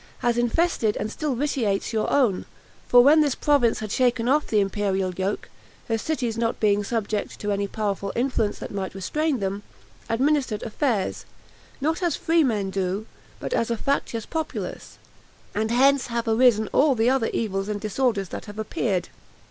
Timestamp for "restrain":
8.95-9.39